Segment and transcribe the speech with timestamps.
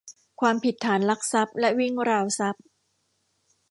[0.39, 2.63] ความผิดฐานลักทรัพย์และวิ่งราวทรัพย์